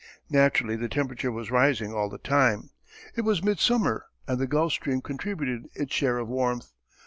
Naturally 0.31 0.75
the 0.75 0.89
temperature 0.89 1.31
was 1.31 1.51
rising 1.51 1.93
all 1.93 2.09
the 2.09 2.17
time. 2.17 2.71
It 3.15 3.21
was 3.21 3.43
midsummer 3.43 4.07
and 4.27 4.39
the 4.39 4.47
Gulf 4.47 4.71
Stream 4.73 4.99
contributed 4.99 5.69
its 5.75 5.93
share 5.93 6.17
of 6.17 6.27
warmth. 6.27 6.71